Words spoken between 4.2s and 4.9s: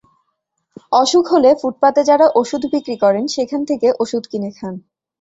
কিনে খান।